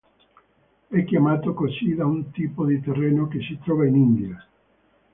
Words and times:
È 0.87 1.05
chiamato 1.05 1.53
così 1.53 1.93
da 1.93 2.07
un 2.07 2.31
tipo 2.31 2.65
di 2.65 2.81
terreno 2.81 3.27
che 3.27 3.39
si 3.39 3.59
trova 3.61 3.85
in 3.85 3.95
India. 3.95 4.47